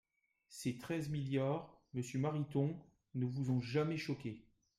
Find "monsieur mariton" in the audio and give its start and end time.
1.93-2.75